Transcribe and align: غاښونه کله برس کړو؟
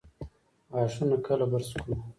غاښونه 0.73 1.17
کله 1.25 1.45
برس 1.51 1.69
کړو؟ 1.81 1.95